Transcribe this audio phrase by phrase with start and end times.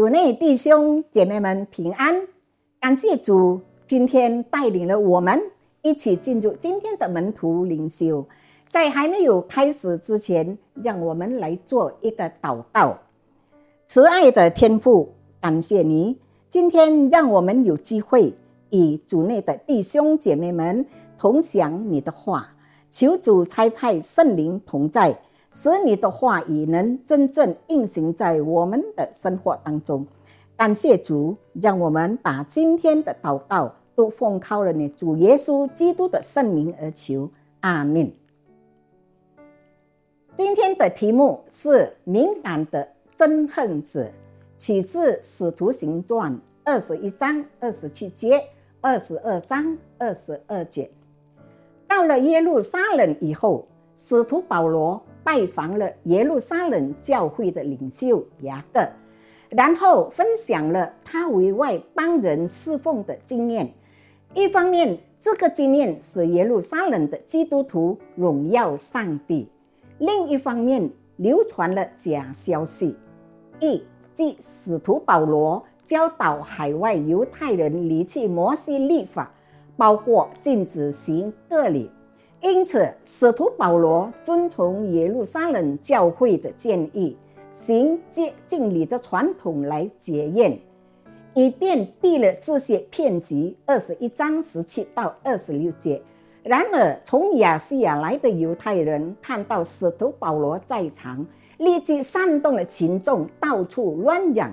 [0.00, 2.26] 主内弟兄姐妹们平安，
[2.80, 5.38] 感谢主今天带领了我们
[5.82, 8.26] 一起进入今天的门徒领修。
[8.66, 12.96] 在还没有开始之前，让我们来做一个祷告。
[13.86, 16.16] 慈爱的天父，感谢你
[16.48, 18.32] 今天让我们有机会
[18.70, 20.86] 与主内的弟兄姐妹们
[21.18, 22.54] 同享你的话，
[22.90, 25.20] 求主差派圣灵同在。
[25.52, 30.06] 使你的话语能真正运行在我们的生活当中。
[30.56, 37.28] 感谢主，让我们把今天的祷告都奉靠了你主耶稣基督的圣名而求。
[37.60, 38.12] 阿门。
[40.34, 44.10] 今天的题目是敏感的憎恨者，
[44.56, 46.32] 起自《使徒行传》
[46.64, 48.42] 二十一章二十七节、
[48.80, 50.90] 二十二章二十二节。
[51.88, 55.02] 到了耶路撒冷以后，使徒保罗。
[55.30, 58.80] 拜访了耶路撒冷教会的领袖雅各，
[59.48, 63.72] 然后分享了他为外邦人侍奉的经验。
[64.34, 69.46] 一方面，这个经验使耶路撒冷的基督徒荣耀上帝；
[69.98, 72.96] 另一方面，流传了假消息，
[73.60, 79.32] 一即使徒保罗教导海外犹太人离弃摩西律法，
[79.76, 81.88] 包括禁止行割礼。
[82.42, 87.14] 因此，使徒保罗遵从耶路撒冷教会的建议，
[87.52, 90.58] 行接敬礼的传统来检验，
[91.34, 93.54] 以便避了这些骗局。
[93.66, 96.00] 二十一章十七到二十六节。
[96.42, 101.26] 然而，从亚细亚来的犹太人看到使徒保罗在场，
[101.58, 104.50] 立即煽动了群众到处乱嚷。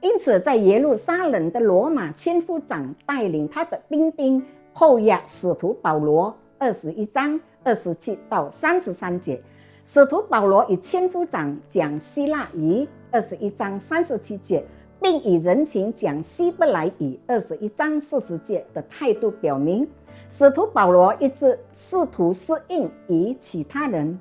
[0.00, 4.40] 因此，在耶路撒冷的罗马千夫长带领他的兵丁
[4.72, 6.32] 扣押使徒保罗。
[6.58, 9.42] 二十一章二十七到三十三节，
[9.84, 12.88] 使徒保罗与千夫长讲希腊语。
[13.12, 14.64] 二十一章三十七节，
[15.00, 17.18] 并以人情讲希伯来语。
[17.26, 19.86] 二十一章四十节的态度表明，
[20.28, 24.18] 使徒保罗一直试图适应与其他人。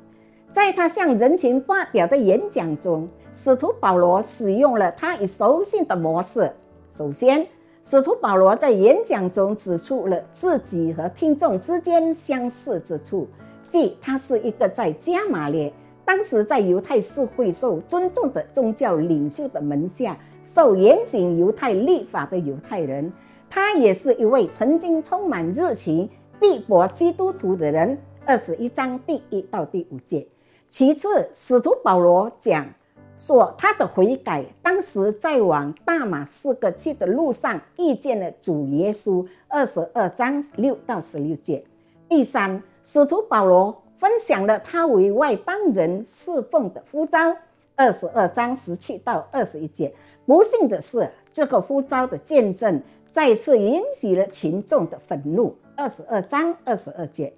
[0.52, 6.54] 在他向人群发表的演讲中，使徒保罗使用了他已熟悉的模式。
[6.90, 7.46] 首先，
[7.88, 13.28] 使徒保罗在演讲中指出了自己和听众之间相似之处，
[13.62, 15.72] 即他是一个在加马列
[16.04, 23.14] 当时在犹太社会受尊重的宗教领袖的门下受严谨犹太律法的犹太人。
[23.52, 26.10] 他也是一位曾经充满热情
[26.40, 27.96] 逼迫基督徒的人。
[28.26, 30.28] 二十一章第一到第五节。
[30.66, 32.68] 其次，使徒保罗讲。
[33.16, 39.26] 说他的悔改，当时在往大马士革去的路上遇见了主耶稣。
[39.48, 41.64] 二十二章六到十六节。
[42.10, 47.34] 第三，使徒保罗分享了他为外邦人侍奉的呼召。
[47.78, 49.94] 二十二章十七到二十一节。
[50.26, 55.56] 不幸的是，这个呼召的见证再次引起了群众的愤怒。
[55.78, 57.34] 二十二章二十二节，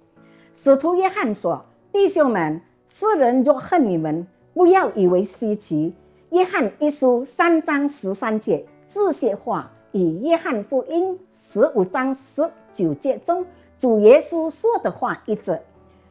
[0.52, 4.26] 使徒约翰说：“弟兄们，世人若恨你们。”
[4.58, 5.94] 不要以为稀奇。
[6.30, 13.46] 约翰一书三章十三节这些话，与约翰福音十五章十九节中
[13.78, 15.60] 主耶稣说的话一致。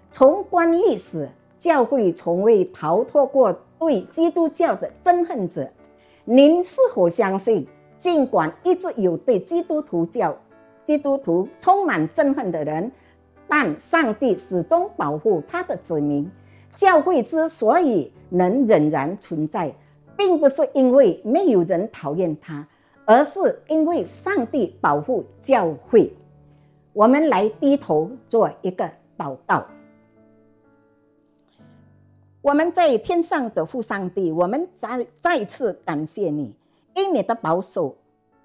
[0.10, 5.70] 从观历史，教会从未逃脱过对基督教的憎恨者。
[6.24, 10.34] 您是否相信，尽管一直有对基督徒教、
[10.86, 12.90] 基督徒充满憎恨的人，
[13.46, 16.32] 但上帝始终保护他的子民？
[16.74, 19.74] 教会之所以能仍然存在，
[20.16, 22.68] 并不是因为没有人讨厌他，
[23.06, 26.14] 而是因为上帝保护教会。
[26.94, 29.66] 我们来低头做一个祷告。
[32.42, 36.56] 我们在天上的父上帝，我们再再次感谢你，
[36.96, 37.96] 因你的保守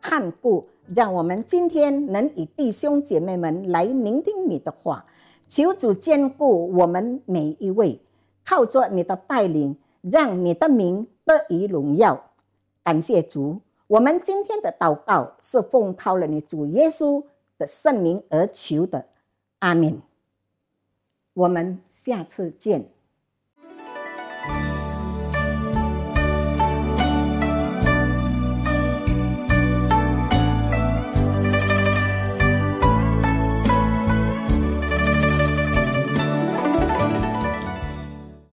[0.00, 5.04] 看顾，让我们今天能与弟兄姐妹们来聆听你的话。
[5.46, 8.00] 求主兼顾我们每一位。
[8.52, 12.32] 靠着你的带领，让你的名得以荣耀。
[12.84, 17.24] 感谢主，我们今天的祷告是奉靠了你主耶稣
[17.56, 19.06] 的圣名而求的。
[19.60, 20.02] 阿门。
[21.32, 22.90] 我们下次见。